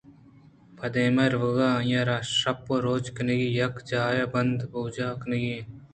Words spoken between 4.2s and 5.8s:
ءِ بند ءُبوج کنگی اَت